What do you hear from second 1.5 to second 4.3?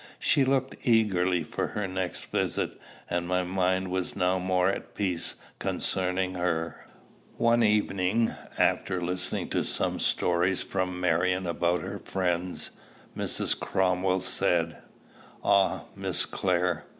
her next visit, and my mind was